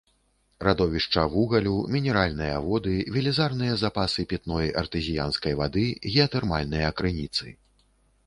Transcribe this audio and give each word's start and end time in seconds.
Радовішча 0.67 1.23
вугалю, 1.33 1.73
мінеральныя 1.95 2.55
воды, 2.69 2.95
велізарныя 3.17 3.73
запасы 3.83 4.25
пітной 4.31 4.73
артэзіянскай 4.83 5.53
вады, 5.61 5.85
геатэрмальныя 6.15 6.89
крыніцы. 7.03 7.45